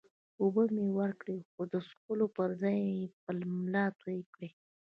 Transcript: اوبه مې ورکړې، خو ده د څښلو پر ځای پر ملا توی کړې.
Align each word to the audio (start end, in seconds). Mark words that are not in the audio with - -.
اوبه 0.41 0.63
مې 0.75 0.85
ورکړې، 0.99 1.37
خو 1.51 1.61
ده 1.71 1.79
د 1.81 1.85
څښلو 1.87 2.27
پر 2.37 2.49
ځای 2.61 2.79
پر 3.23 3.35
ملا 3.59 3.85
توی 4.01 4.19
کړې. 4.33 4.49